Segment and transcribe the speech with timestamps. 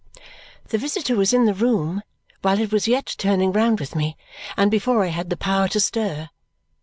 [0.69, 2.01] The visitor was in the room
[2.41, 4.17] while it was yet turning round with me
[4.57, 6.31] and before I had the power to stir.